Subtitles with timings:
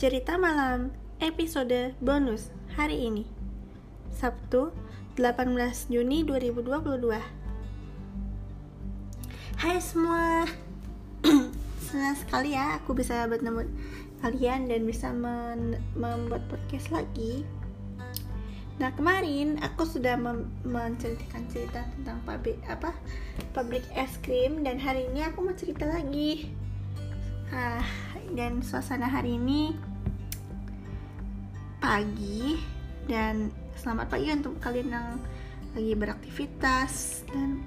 [0.00, 3.28] Cerita Malam episode bonus hari ini.
[4.08, 4.72] Sabtu
[5.20, 5.52] 18
[5.92, 7.20] Juni 2022
[9.60, 10.48] Hai semua.
[11.84, 13.68] Senang sekali ya aku bisa bertemu
[14.24, 15.12] kalian dan bisa
[15.92, 17.44] membuat podcast lagi.
[18.80, 20.16] Nah kemarin aku sudah
[20.64, 22.96] menceritakan cerita tentang pabrik apa
[23.52, 26.56] pabrik es krim dan hari ini aku mau cerita lagi.
[27.52, 27.84] Ah,
[28.32, 29.89] dan suasana hari ini
[31.80, 32.60] pagi
[33.08, 33.48] dan
[33.80, 35.08] selamat pagi untuk kalian yang
[35.72, 37.64] lagi beraktivitas dan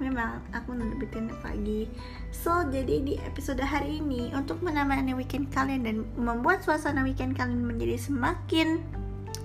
[0.00, 1.84] memang aku nerbitin pagi.
[2.32, 7.62] So jadi di episode hari ini untuk menemani weekend kalian dan membuat suasana weekend kalian
[7.68, 8.80] menjadi semakin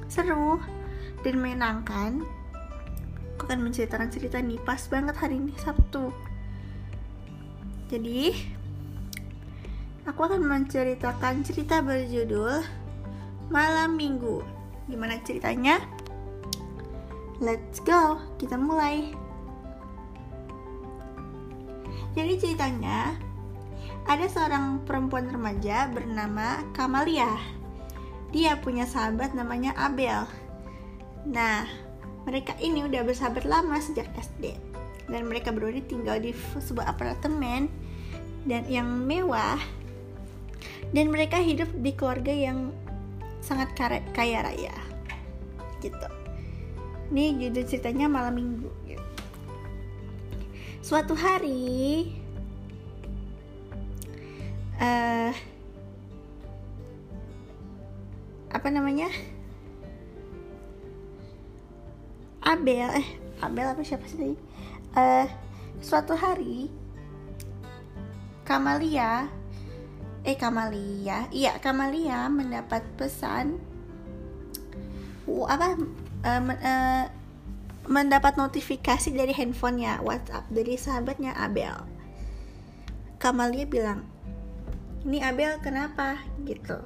[0.08, 0.64] seru
[1.26, 2.24] dan menyenangkan
[3.34, 6.14] aku akan menceritakan cerita nih pas banget hari ini Sabtu
[7.90, 8.32] jadi
[10.06, 12.83] aku akan menceritakan cerita berjudul
[13.54, 14.42] Malam Minggu
[14.90, 15.80] gimana ceritanya
[17.40, 19.16] let's go kita mulai
[22.18, 23.16] jadi ceritanya
[24.10, 27.32] ada seorang perempuan remaja bernama Kamalia
[28.34, 30.26] dia punya sahabat namanya Abel.
[31.30, 31.70] Nah,
[32.26, 34.58] mereka ini udah bersahabat lama sejak SD.
[35.06, 37.70] Dan mereka berdua tinggal di sebuah apartemen
[38.50, 39.62] dan yang mewah.
[40.90, 42.74] Dan mereka hidup di keluarga yang
[43.44, 43.76] sangat
[44.16, 44.76] kaya raya.
[45.84, 46.08] Gitu.
[47.12, 48.72] Ini judul ceritanya malam minggu.
[48.88, 49.04] Gitu.
[50.80, 52.08] Suatu hari,
[54.80, 55.32] uh,
[58.54, 59.10] apa namanya
[62.44, 63.08] Abel eh
[63.42, 64.38] Abel apa siapa sih
[64.94, 65.28] uh,
[65.82, 66.70] suatu hari
[68.44, 69.32] Kamalia
[70.24, 71.28] eh Kamalia.
[71.30, 73.60] Iya Kamalia mendapat pesan
[75.24, 75.80] apa
[76.24, 77.06] uh, men, uh,
[77.88, 81.76] mendapat notifikasi dari handphonenya WhatsApp dari sahabatnya Abel.
[83.20, 84.08] Kamalia bilang
[85.04, 86.20] ini Abel kenapa?
[86.48, 86.80] Gitu.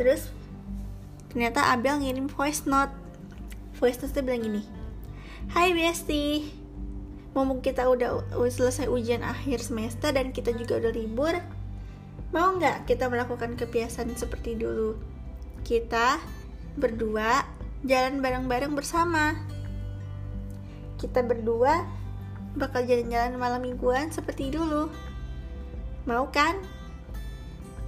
[0.00, 0.32] Terus
[1.32, 2.92] ternyata Abel ngirim voice note.
[3.76, 4.64] Voice note bilang gini
[5.52, 6.48] Hai Besti
[7.36, 11.36] Mumpung kita udah selesai ujian akhir semester dan kita juga udah libur
[12.32, 14.96] Mau nggak kita melakukan kebiasaan seperti dulu?
[15.60, 16.16] Kita
[16.80, 17.44] berdua
[17.84, 19.36] jalan bareng-bareng bersama
[20.96, 21.84] Kita berdua
[22.56, 24.88] bakal jalan-jalan malam mingguan seperti dulu
[26.08, 26.56] Mau kan?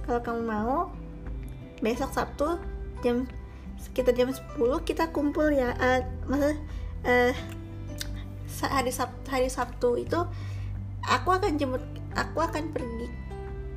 [0.05, 0.93] Kalau kamu mau,
[1.81, 2.61] besok Sabtu
[2.99, 3.25] jam
[3.79, 6.59] sekitar jam 10 kita kumpul ya uh, masa
[7.07, 7.33] uh,
[8.67, 10.19] hari Sabtu hari Sabtu itu
[11.05, 11.83] aku akan jemput
[12.17, 13.07] aku akan pergi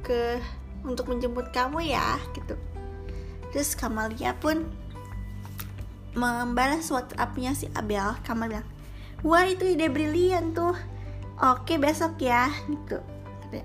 [0.03, 0.43] ke
[0.83, 2.59] untuk menjemput kamu ya gitu.
[3.55, 4.67] Terus Kamalia pun
[6.17, 8.17] membalas WhatsAppnya si Abel.
[8.27, 8.69] Kamal bilang
[9.23, 10.75] wah itu ide brilian tuh.
[11.39, 12.99] Oke besok ya gitu.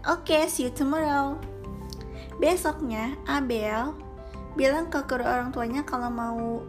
[0.06, 1.40] Oke see you tomorrow.
[2.38, 3.98] Besoknya Abel
[4.54, 6.62] bilang ke kedua orang tuanya kalau mau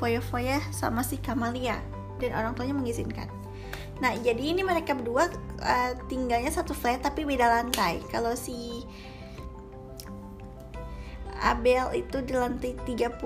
[0.00, 1.76] foya-foya sama si Kamalia.
[2.20, 3.39] Dan orang tuanya mengizinkan.
[4.00, 5.28] Nah, jadi ini mereka berdua
[5.60, 8.00] uh, tinggalnya satu flat tapi beda lantai.
[8.08, 8.84] Kalau si
[11.40, 13.20] Abel itu di lantai 30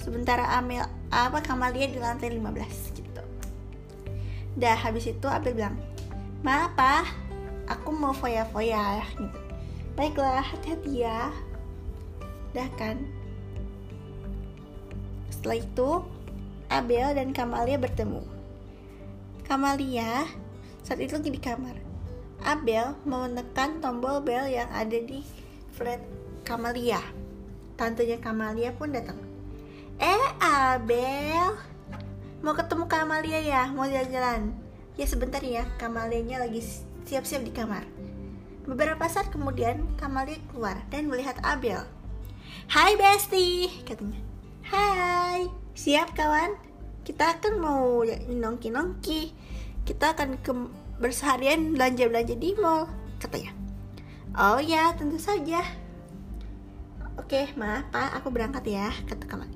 [0.00, 3.22] sementara Amel apa Kamalia di lantai 15 gitu.
[4.56, 5.76] Dah habis itu Abel bilang,
[6.40, 7.04] "Ma, apa?
[7.68, 9.40] Aku mau foya-foya." gitu.
[9.96, 11.28] Baiklah, hati-hati ya
[12.50, 12.98] dah kan
[15.30, 15.90] setelah itu
[16.70, 18.22] Abel dan Kamalia bertemu
[19.50, 20.30] Kamalia
[20.86, 21.74] saat itu lagi di kamar.
[22.46, 25.26] Abel menekan tombol bel yang ada di
[25.74, 25.98] flat
[26.46, 27.02] Kamalia.
[27.74, 29.18] Tantenya Kamalia pun datang.
[29.98, 31.58] Eh Abel
[32.46, 33.62] mau ketemu Kamalia ya?
[33.74, 34.54] Mau jalan-jalan?
[34.94, 36.62] Ya sebentar ya Kamalianya lagi
[37.10, 37.82] siap-siap di kamar.
[38.70, 41.82] Beberapa saat kemudian, Kamalia keluar dan melihat Abel.
[42.70, 44.22] Hai Besti, katanya.
[44.62, 46.69] Hai, siap kawan?
[47.04, 49.32] Kita akan mau nongki-nongki.
[49.84, 50.52] Kita akan ke
[51.00, 52.86] berseharian belanja-belanja di mall,
[53.16, 53.56] katanya.
[54.36, 55.64] Oh ya, tentu saja.
[57.16, 59.50] Oke, maaf pak, aku berangkat ya, kata kawan.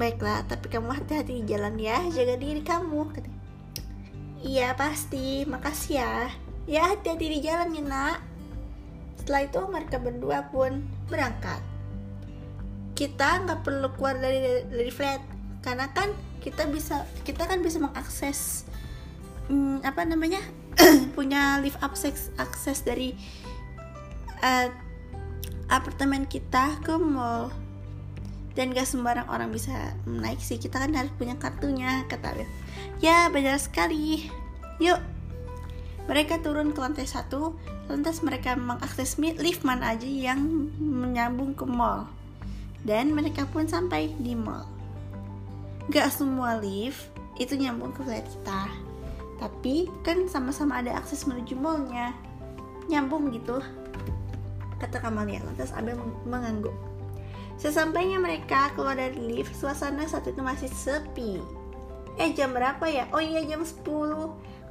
[0.00, 3.38] Baiklah, tapi kamu hati-hati di jalan ya, jaga diri kamu, katanya.
[4.38, 6.30] Iya pasti, makasih ya.
[6.70, 8.18] Ya hati-hati di jalan ya nak.
[9.18, 11.58] Setelah itu mereka berdua pun berangkat.
[12.94, 15.37] Kita nggak perlu keluar dari dari flat
[15.68, 18.64] karena kan kita bisa kita kan bisa mengakses
[19.52, 20.40] hmm, apa namanya
[21.16, 23.12] punya lift akses akses dari
[24.40, 24.72] uh,
[25.68, 27.52] apartemen kita ke mall.
[28.56, 30.58] Dan gak sembarang orang bisa naik sih.
[30.58, 32.42] Kita kan harus punya kartunya kata
[32.98, 34.26] ya benar sekali.
[34.82, 34.98] Yuk.
[36.10, 37.54] Mereka turun ke lantai satu.
[37.86, 40.42] Lantas mereka mengakses lift mana aja yang
[40.80, 42.10] menyambung ke mall.
[42.82, 44.77] Dan mereka pun sampai di mall
[45.88, 47.08] gak semua lift
[47.40, 48.62] itu nyambung ke flat kita.
[49.38, 52.12] Tapi kan sama-sama ada akses menuju mallnya.
[52.90, 53.62] Nyambung gitu.
[54.78, 55.96] Kata Kamalia lantas Abel
[56.26, 56.74] mengangguk.
[57.58, 61.42] Sesampainya mereka keluar dari lift, suasana saat itu masih sepi.
[62.18, 63.06] Eh jam berapa ya?
[63.14, 63.86] Oh iya jam 10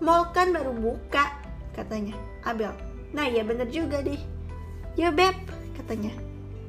[0.03, 1.31] Mall kan baru buka
[1.71, 2.15] Katanya.
[2.43, 2.75] Abel
[3.15, 4.19] Nah iya bener juga deh.
[4.99, 5.35] Yo beb
[5.75, 6.26] Katanya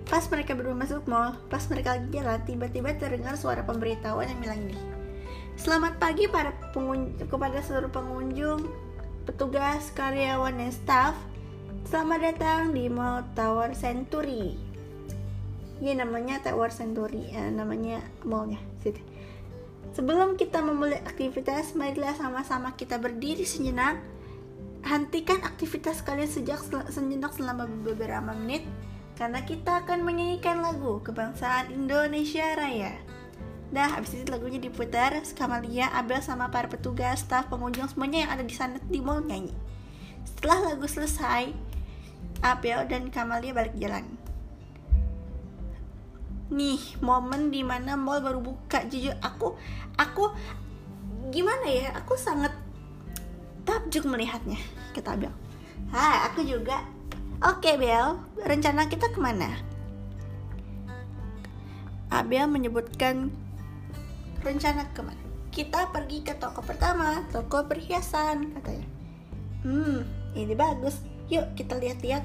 [0.08, 4.60] Pas mereka berdua masuk mall Pas mereka lagi jalan Tiba-tiba terdengar suara pemberitahuan yang bilang
[4.64, 4.81] ini
[5.60, 8.64] Selamat pagi para pengunjung, kepada seluruh pengunjung
[9.28, 11.14] Petugas, karyawan, dan staff
[11.84, 14.69] Selamat datang di Mall Tower Century
[15.78, 18.58] Iya namanya Tower Century ya, namanya mallnya.
[19.94, 24.02] Sebelum kita memulai aktivitas, marilah sama-sama kita berdiri sejenak.
[24.82, 26.58] Hentikan aktivitas kalian sejak
[26.90, 28.66] sejenak selama beberapa menit
[29.18, 32.94] karena kita akan menyanyikan lagu kebangsaan Indonesia Raya.
[33.74, 38.44] Dah, habis itu lagunya diputar, Kamalia, Abel sama para petugas, staf, pengunjung semuanya yang ada
[38.46, 39.52] di sana di mall nyanyi.
[40.24, 41.52] Setelah lagu selesai,
[42.40, 44.06] Abel dan Kamalia balik jalan
[46.48, 49.52] nih momen di mana mall baru buka jujur aku
[50.00, 50.32] aku
[51.28, 52.56] gimana ya aku sangat
[53.68, 54.56] takjub melihatnya
[54.96, 55.32] kita Bel
[55.92, 56.84] Hai aku juga
[57.43, 58.19] oke Bel.
[58.43, 59.50] Rencana kita ke mana?
[62.08, 63.29] Abel menyebutkan
[64.40, 65.23] rencana ke mana?
[65.52, 68.88] Kita pergi ke toko pertama toko perhiasan katanya.
[69.67, 70.06] Hmm
[70.38, 71.02] ini bagus.
[71.29, 72.25] Yuk kita lihat-lihat.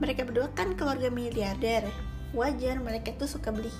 [0.00, 1.86] Mereka berdua kan keluarga miliarder.
[2.34, 3.70] Wajar mereka tuh suka beli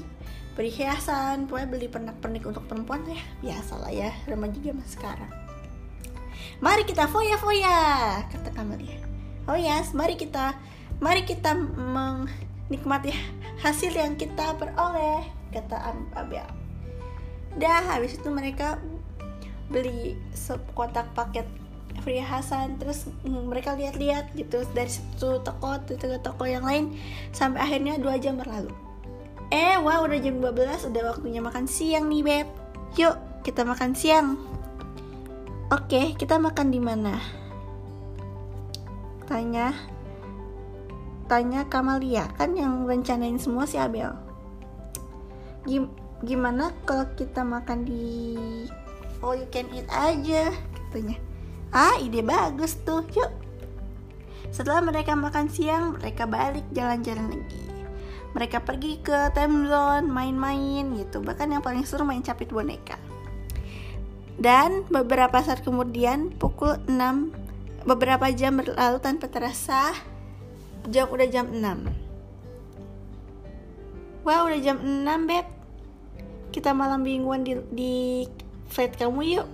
[0.55, 3.19] perhiasan pokoknya beli pernak-pernik untuk perempuan ya.
[3.43, 5.33] Biasa lah ya remaja zaman sekarang.
[6.63, 7.79] Mari kita foya-foya
[8.31, 9.14] kata Kamalia
[9.50, 9.93] oh yes.
[9.96, 10.55] Mari kita
[11.02, 13.11] mari kita menikmati
[13.64, 16.46] hasil yang kita peroleh kata Abel
[17.55, 18.82] dah habis itu mereka
[19.70, 21.46] beli sekotak paket
[22.02, 26.99] perhiasan terus mereka lihat-lihat gitu dari satu toko ke toko yang lain
[27.31, 28.75] sampai akhirnya dua jam berlalu.
[29.55, 32.49] Eh wah udah jam 12 udah waktunya makan siang nih beb.
[32.99, 33.14] Yuk
[33.46, 34.35] kita makan siang.
[35.70, 37.44] Oke kita makan di mana
[39.25, 39.73] tanya
[41.26, 44.12] tanya Kamalia kan yang rencanain semua si Abel
[45.65, 45.88] Gim
[46.25, 48.37] gimana kalau kita makan di
[49.25, 51.17] all you can eat aja katanya
[51.75, 53.03] Ah, ide bagus tuh.
[53.19, 53.35] Yuk.
[54.55, 57.67] Setelah mereka makan siang, mereka balik jalan-jalan lagi.
[58.31, 61.19] Mereka pergi ke time zone, main-main gitu.
[61.19, 62.94] Bahkan yang paling seru main capit boneka.
[64.38, 67.35] Dan beberapa saat kemudian, pukul 6,
[67.85, 69.93] beberapa jam berlalu tanpa terasa,
[70.89, 74.25] jam udah jam 6.
[74.25, 75.47] Wah, udah jam 6, Beb.
[76.49, 78.25] Kita malam mingguan di, di
[78.73, 79.49] flat kamu yuk.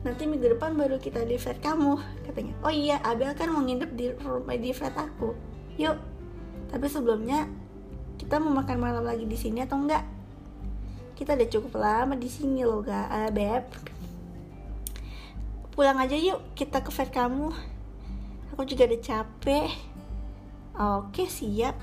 [0.00, 2.54] Nanti minggu depan baru kita di flat kamu katanya.
[2.64, 5.36] Oh iya Abel kan mau nginep di rumah di flat aku.
[5.76, 5.96] Yuk.
[6.70, 7.48] Tapi sebelumnya
[8.16, 10.04] kita mau makan malam lagi di sini atau enggak?
[11.16, 13.64] Kita udah cukup lama di sini loh gak uh, beb
[15.74, 17.54] pulang aja yuk kita ke flat kamu.
[18.54, 19.70] Aku juga udah capek.
[20.76, 21.76] Oke siap.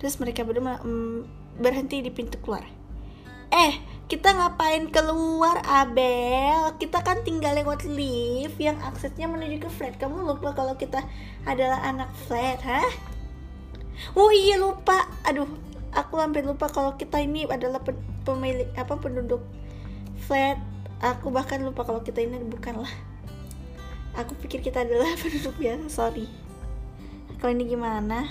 [0.00, 1.18] Terus mereka berdua mm,
[1.60, 2.64] berhenti di pintu keluar.
[3.50, 3.74] Eh
[4.10, 6.74] kita ngapain keluar Abel?
[6.82, 9.94] Kita kan tinggal lewat lift yang aksesnya menuju ke flat.
[9.98, 11.04] Kamu lupa kalau kita
[11.46, 12.90] adalah anak flat hah?
[14.16, 15.06] Oh iya lupa.
[15.28, 15.46] Aduh
[15.94, 17.82] aku hampir lupa kalau kita ini adalah
[18.22, 19.42] pemilik apa penduduk
[20.22, 20.58] flat
[21.00, 22.90] aku bahkan lupa kalau kita ini bukanlah
[24.16, 26.28] aku pikir kita adalah penduduk biasa sorry
[27.40, 28.28] kalau ini gimana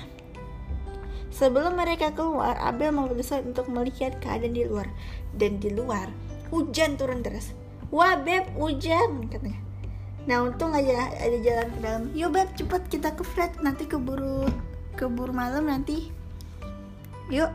[1.29, 4.89] Sebelum mereka keluar, Abel memutuskan untuk melihat keadaan di luar.
[5.31, 6.09] Dan di luar,
[6.49, 7.53] hujan turun deras.
[7.93, 9.61] Wah Beb, hujan katanya.
[10.27, 12.03] Nah untung aja ada jalan ke dalam.
[12.11, 13.55] Yuk Beb, cepet kita ke flat.
[13.61, 14.51] Nanti keburu
[14.99, 16.11] keburu malam nanti.
[17.31, 17.49] Yuk.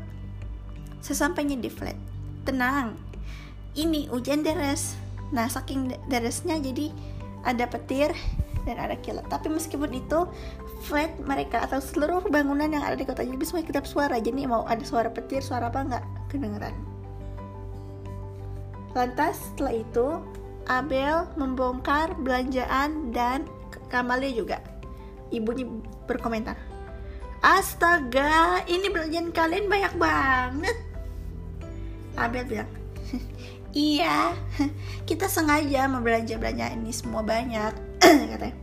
[1.05, 1.99] Sesampainya di flat.
[2.49, 2.97] Tenang.
[3.75, 4.97] Ini hujan deras.
[5.35, 6.95] Nah saking derasnya jadi
[7.45, 8.15] ada petir
[8.65, 9.27] dan ada kilat.
[9.29, 10.25] Tapi meskipun itu
[10.87, 14.17] flat mereka atau seluruh bangunan yang ada di kota Jilbis semua kedap suara.
[14.17, 16.73] Jadi mau ada suara petir suara apa nggak kedengeran.
[18.95, 20.07] Lantas setelah itu
[20.65, 23.45] Abel membongkar belanjaan dan
[23.93, 24.63] Kamalia juga.
[25.29, 25.67] Ibunya
[26.09, 26.57] berkomentar
[27.45, 30.77] astaga ini belanjaan kalian banyak banget.
[32.17, 32.71] Abel bilang
[33.75, 34.33] iya.
[35.09, 37.75] Kita sengaja membelanja belanja ini semua banyak
[38.33, 38.57] katanya.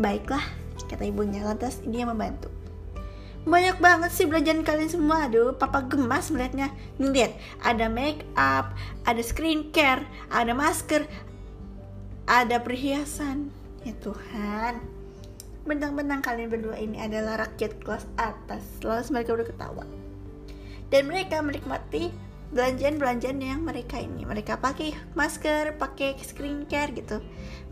[0.00, 0.44] Baiklah
[0.90, 2.50] kata ibunya lantas dia membantu.
[3.44, 5.28] Banyak banget sih belanjaan kalian semua.
[5.28, 6.72] Aduh papa gemas melihatnya.
[6.96, 8.72] Nih lihat ada make up
[9.04, 11.04] ada skincare ada masker
[12.24, 13.52] ada perhiasan.
[13.84, 14.80] Ya Tuhan
[15.64, 18.60] Bentang-bentang kalian berdua ini adalah rakyat kelas atas.
[18.84, 19.84] Lalu mereka ketawa.
[20.92, 22.12] Dan mereka menikmati
[22.54, 27.20] belanjaan-belanjaan yang mereka ini Mereka pakai masker, pakai skincare gitu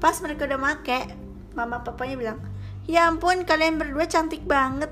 [0.03, 1.15] Pas mereka udah make
[1.55, 2.39] Mama papanya bilang
[2.85, 4.91] Ya ampun kalian berdua cantik banget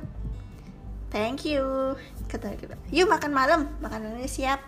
[1.10, 1.98] Thank you
[2.30, 4.62] Kata kita Yuk makan malam Makanannya siap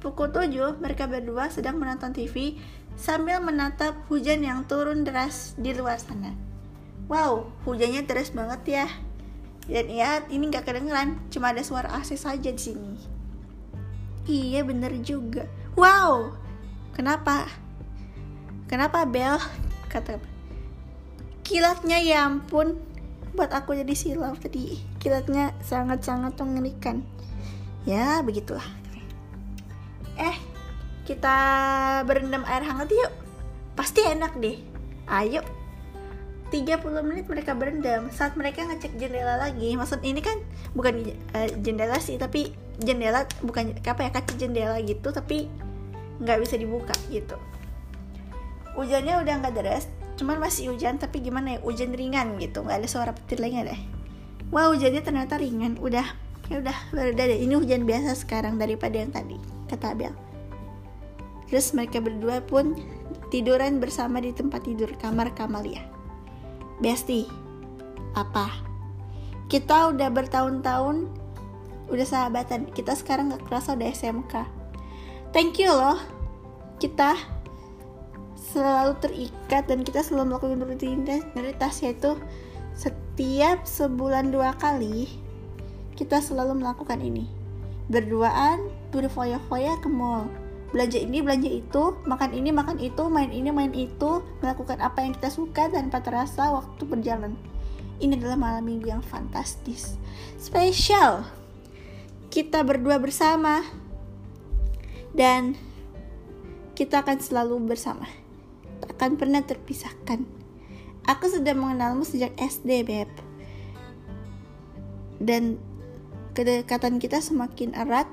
[0.00, 2.56] Pukul 7 mereka berdua sedang menonton TV
[2.96, 6.32] sambil menatap hujan yang turun deras di luar sana.
[7.04, 8.86] Wow, hujannya deras banget ya.
[9.68, 13.19] Dan ya, ini nggak kedengeran, cuma ada suara AC saja di sini.
[14.30, 15.50] Iya, bener juga.
[15.74, 16.38] Wow,
[16.94, 17.50] kenapa?
[18.70, 19.42] Kenapa Bel?
[19.90, 20.22] Kata
[21.42, 22.78] kilatnya ya ampun,
[23.34, 24.78] buat aku jadi silau tadi.
[25.02, 27.02] Kilatnya sangat-sangat mengerikan.
[27.82, 28.62] Ya, begitulah.
[30.14, 30.36] Eh,
[31.10, 31.36] kita
[32.06, 33.10] berendam air hangat yuk.
[33.74, 34.62] Pasti enak deh.
[35.10, 35.42] Ayo,
[36.50, 38.10] 30 menit mereka berendam.
[38.10, 40.36] Saat mereka ngecek jendela lagi maksud ini kan
[40.74, 42.52] bukan uh, jendela sih tapi
[42.82, 45.46] jendela bukan apa ya kaca jendela gitu tapi
[46.20, 47.38] nggak bisa dibuka gitu.
[48.74, 49.86] Hujannya udah nggak deras
[50.18, 52.66] cuman masih hujan tapi gimana ya hujan ringan gitu.
[52.66, 53.80] Nggak ada suara petir lagi deh
[54.50, 55.78] wow hujannya ternyata ringan.
[55.78, 56.06] Udah
[56.50, 57.38] ya udah udah deh.
[57.38, 59.38] Ini hujan biasa sekarang daripada yang tadi
[59.70, 60.14] kata Abel.
[61.50, 62.78] Terus mereka berdua pun
[63.34, 65.89] tiduran bersama di tempat tidur kamar Kamalia
[66.80, 67.28] Besti,
[68.16, 68.48] apa?
[69.52, 71.08] Kita udah bertahun-tahun
[71.90, 72.70] udah sahabatan.
[72.72, 74.34] Kita sekarang gak kerasa udah SMK.
[75.36, 76.00] Thank you loh.
[76.80, 77.18] Kita
[78.40, 82.16] selalu terikat dan kita selalu melakukan rutinitas yaitu
[82.72, 85.06] setiap sebulan dua kali
[85.94, 87.28] kita selalu melakukan ini
[87.92, 90.26] berduaan berfoya-foya ke mall
[90.70, 95.18] belanja ini belanja itu makan ini makan itu main ini main itu melakukan apa yang
[95.18, 97.34] kita suka tanpa terasa waktu berjalan.
[98.00, 100.00] Ini adalah malam minggu yang fantastis.
[100.40, 101.28] Spesial.
[102.32, 103.60] Kita berdua bersama.
[105.12, 105.58] Dan
[106.72, 108.08] kita akan selalu bersama.
[108.80, 110.24] Tak akan pernah terpisahkan.
[111.04, 113.10] Aku sudah mengenalmu sejak SD beb.
[115.20, 115.60] Dan
[116.32, 118.08] kedekatan kita semakin erat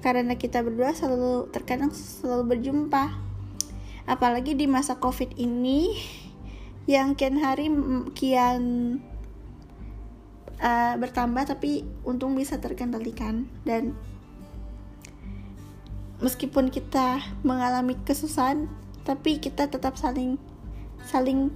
[0.00, 3.12] karena kita berdua selalu terkadang selalu berjumpa.
[4.08, 5.94] Apalagi di masa covid ini
[6.88, 7.68] yang kian hari
[8.16, 8.62] kian
[10.58, 13.46] uh, bertambah tapi untung bisa terkendalikan.
[13.62, 13.94] Dan
[16.20, 18.68] meskipun kita mengalami kesusahan
[19.04, 20.36] tapi kita tetap saling
[21.08, 21.48] saling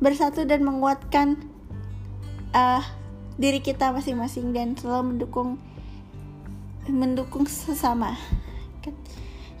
[0.00, 1.36] bersatu dan menguatkan
[2.56, 2.80] uh,
[3.36, 5.60] diri kita masing-masing dan selalu mendukung
[6.88, 8.16] mendukung sesama.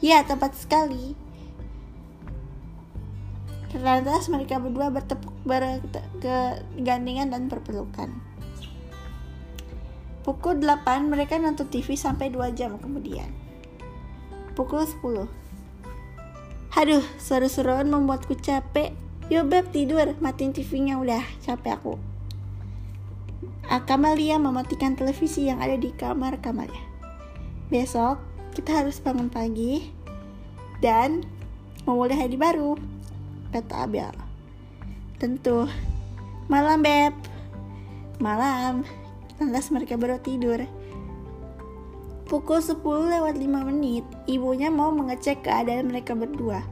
[0.00, 1.12] Ya tepat sekali.
[3.76, 8.30] Lantas mereka berdua bertepuk bergandengan dan berpelukan
[10.30, 13.28] pukul 8 mereka nonton TV sampai 2 jam kemudian.
[14.54, 15.26] Pukul 10
[16.70, 18.94] Aduh, seru-seruan membuatku capek.
[19.26, 21.94] Yuk beb tidur, matiin TV-nya udah, capek aku.
[23.86, 26.89] Kamalia mematikan televisi yang ada di kamar Kamalia.
[27.70, 28.18] Besok
[28.50, 29.94] kita harus bangun pagi
[30.82, 31.22] dan
[31.86, 32.74] memulai hari baru,
[33.54, 34.10] kata Abel.
[35.22, 35.70] Tentu.
[36.50, 37.14] Malam, Beb.
[38.18, 38.82] Malam.
[39.38, 40.66] Lantas mereka baru tidur.
[42.26, 46.66] Pukul 10 lewat 5 menit, ibunya mau mengecek keadaan mereka berdua.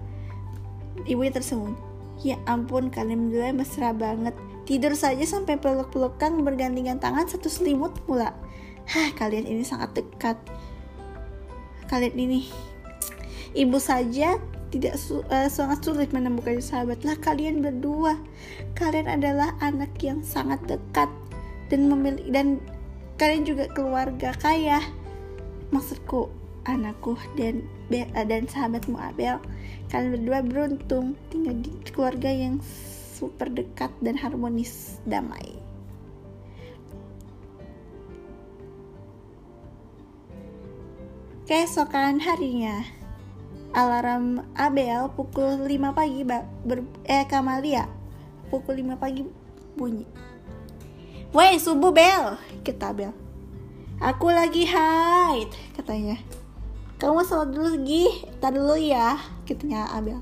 [1.06, 1.78] Ibunya tersenyum.
[2.26, 4.34] Ya ampun, kalian berdua mesra banget.
[4.66, 8.34] Tidur saja sampai peluk-pelukan bergandengan tangan satu selimut pula.
[8.90, 10.34] Hah, kalian ini sangat dekat
[11.88, 12.40] kalian ini.
[13.56, 14.36] Ibu saja
[14.68, 17.00] tidak su uh, sangat sulit menemukan sahabat.
[17.02, 18.20] Lah kalian berdua
[18.76, 21.08] kalian adalah anak yang sangat dekat
[21.72, 22.60] dan memiliki dan
[23.16, 24.84] kalian juga keluarga kaya.
[25.72, 26.28] Maksudku
[26.68, 29.40] anakku dan Be dan sahabatmu Abel.
[29.88, 32.60] Kalian berdua beruntung tinggal di keluarga yang
[33.16, 35.67] super dekat dan harmonis damai
[41.48, 42.84] Keesokan harinya,
[43.72, 47.88] alarm Abel pukul 5 pagi ber, eh Kamalia
[48.52, 49.24] pukul 5 pagi
[49.72, 50.04] bunyi.
[51.32, 53.16] Woi subuh bel, kita bel.
[53.96, 56.20] Aku lagi haid, katanya.
[57.00, 59.16] Kamu sholat dulu lagi, tar dulu ya,
[59.48, 60.20] katanya Abel.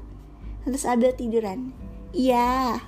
[0.62, 1.74] Terus Abel tiduran.
[2.14, 2.86] Iya.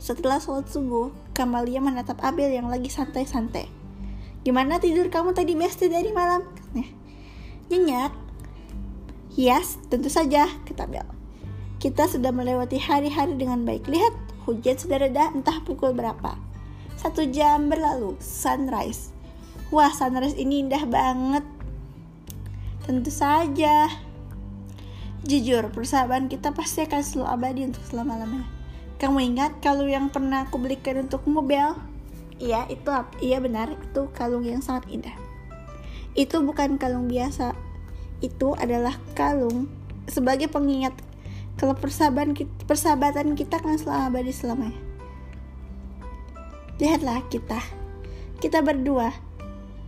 [0.00, 3.68] Setelah sholat subuh, Kamalia menatap Abel yang lagi santai-santai.
[4.40, 6.40] Gimana tidur kamu tadi besti dari malam?
[6.56, 7.04] Katanya.
[7.66, 8.14] Nyenyak.
[9.34, 11.06] Yes, tentu saja, kata Abel.
[11.82, 13.90] Kita sudah melewati hari-hari dengan baik.
[13.90, 14.14] Lihat,
[14.46, 16.38] hujan sudah reda entah pukul berapa.
[16.94, 19.10] Satu jam berlalu, sunrise.
[19.74, 21.44] Wah, sunrise ini indah banget.
[22.86, 23.90] Tentu saja.
[25.26, 28.46] Jujur, persahabatan kita pasti akan selalu abadi untuk selama-lamanya.
[28.96, 31.74] Kamu ingat kalung yang pernah aku belikan untuk mobil?
[32.38, 32.88] Iya, itu
[33.20, 35.25] iya benar, itu kalung yang sangat indah.
[36.16, 37.52] Itu bukan kalung biasa.
[38.24, 39.68] Itu adalah kalung
[40.08, 40.96] sebagai pengingat
[41.56, 44.80] kalau persahabatan kita, persahabatan kita akan selalu abadi selamanya.
[46.76, 47.60] Lihatlah kita,
[48.44, 49.08] kita berdua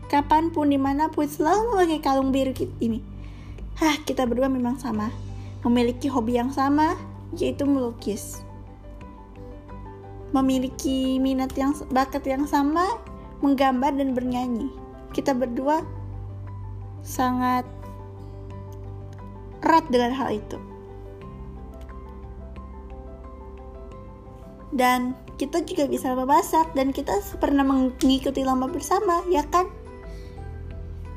[0.08, 3.04] kapan pun di mana pun selalu memakai kalung biru ini.
[3.76, 5.12] Hah, kita berdua memang sama,
[5.60, 6.96] memiliki hobi yang sama,
[7.36, 8.40] yaitu melukis.
[10.32, 12.88] Memiliki minat yang bakat yang sama,
[13.44, 14.72] menggambar dan bernyanyi.
[15.12, 15.84] Kita berdua
[17.08, 17.64] sangat
[19.64, 20.60] erat dengan hal itu.
[24.68, 29.64] Dan kita juga bisa memasak dan kita pernah mengikuti lomba bersama, ya kan?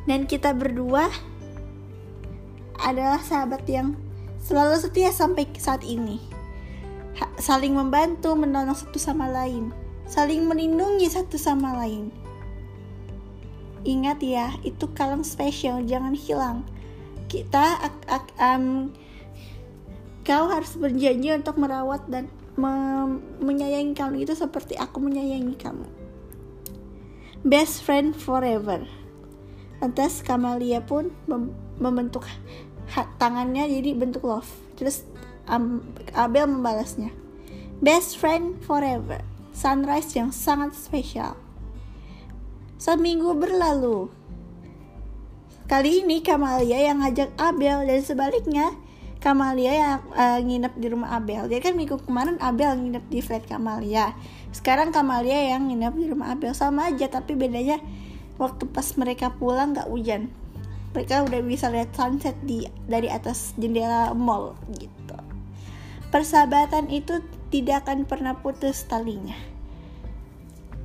[0.09, 1.09] dan kita berdua
[2.81, 3.93] adalah sahabat yang
[4.41, 6.17] selalu setia sampai saat ini.
[7.37, 9.69] saling membantu, menolong satu sama lain,
[10.09, 12.09] saling melindungi satu sama lain.
[13.81, 16.61] Ingat ya, itu kalung spesial, jangan hilang.
[17.25, 17.81] Kita
[18.37, 18.93] um,
[20.21, 22.73] kau harus berjanji untuk merawat dan me
[23.39, 25.87] menyayangi kamu itu seperti aku menyayangi kamu.
[27.41, 28.85] Best friend forever.
[29.81, 31.49] Lantas Kamalia pun mem
[31.81, 32.27] membentuk
[33.17, 34.51] tangannya jadi bentuk love.
[34.77, 35.07] Terus
[35.49, 35.81] um,
[36.13, 37.09] Abel membalasnya.
[37.81, 39.25] Best friend forever.
[39.57, 41.33] Sunrise yang sangat spesial.
[42.81, 44.09] Seminggu berlalu.
[45.69, 48.73] Kali ini Kamalia yang ngajak Abel dan sebaliknya
[49.21, 51.45] Kamalia yang uh, nginep di rumah Abel.
[51.45, 54.17] Jadi kan minggu kemarin Abel nginep di flat Kamalia.
[54.49, 57.77] Sekarang Kamalia yang nginep di rumah Abel sama aja tapi bedanya
[58.41, 60.33] waktu pas mereka pulang nggak hujan
[60.91, 65.17] mereka udah bisa lihat sunset di dari atas jendela mall gitu
[66.09, 67.21] persahabatan itu
[67.53, 69.50] tidak akan pernah putus talinya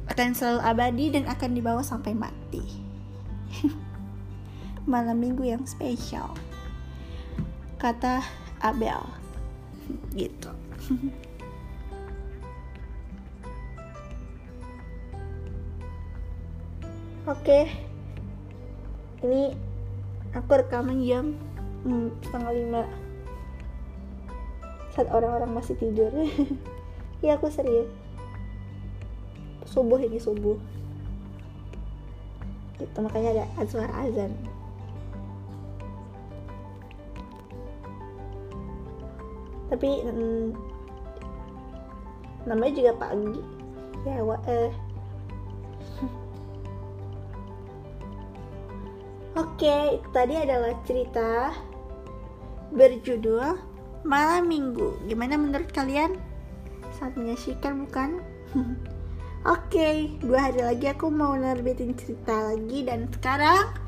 [0.07, 2.63] akan selalu abadi dan akan dibawa sampai mati.
[4.91, 6.31] Malam minggu yang spesial.
[7.79, 8.23] Kata
[8.63, 9.03] Abel.
[10.19, 10.51] Gitu.
[17.27, 17.67] Oke,
[19.27, 19.51] ini
[20.31, 21.35] aku rekaman jam
[21.83, 22.87] hmm, setengah lima.
[24.95, 26.15] Saat orang-orang masih tidur.
[27.27, 28.06] Iya aku serius.
[29.67, 30.57] Subuh ini subuh.
[32.79, 34.33] Itu makanya ada suara azan.
[39.67, 40.55] Tapi hmm,
[42.47, 43.43] namanya juga pagi.
[44.07, 44.71] Ya, wa, eh,
[49.43, 51.51] Oke, tadi adalah cerita
[52.71, 53.59] berjudul
[54.07, 54.95] Malam Minggu.
[55.11, 56.15] Gimana menurut kalian?
[56.95, 58.23] Sangat menyaksikan bukan?
[59.47, 63.79] Oke, dua hari lagi aku mau nerbitin cerita lagi dan sekarang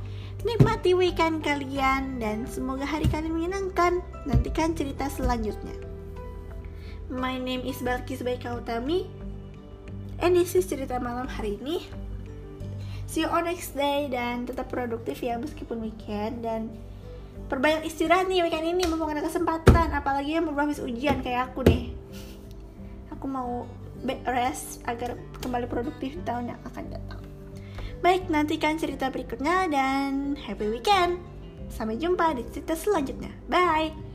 [0.47, 3.99] nikmati weekend kalian dan semoga hari kalian menyenangkan.
[4.23, 5.75] Nantikan cerita selanjutnya.
[7.11, 9.11] My name is Balkis Baika Utami
[10.23, 11.83] and this is cerita malam hari ini.
[13.11, 16.47] See you on next day dan tetap produktif ya meskipun weekend.
[16.47, 16.71] Dan
[17.51, 19.91] perbanyak istirahat nih weekend ini mumpung ada kesempatan.
[19.91, 21.91] Apalagi yang baru habis ujian kayak aku deh.
[23.11, 23.67] Aku mau
[24.03, 27.23] bed rest agar kembali produktif tahun yang akan datang.
[27.99, 31.19] Baik nantikan cerita berikutnya dan happy weekend.
[31.69, 33.35] Sampai jumpa di cerita selanjutnya.
[33.51, 34.08] Bye